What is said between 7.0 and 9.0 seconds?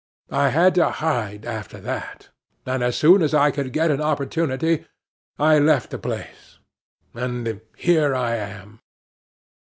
and here I am."